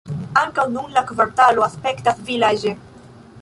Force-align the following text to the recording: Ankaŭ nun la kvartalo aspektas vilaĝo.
Ankaŭ 0.43 0.63
nun 0.77 0.95
la 0.95 1.03
kvartalo 1.11 1.67
aspektas 1.67 2.25
vilaĝo. 2.31 2.75